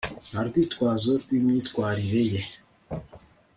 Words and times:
nta 0.29 0.41
rwitwazo 0.47 1.11
rwimyitwarire 1.23 2.21
ye 2.31 2.41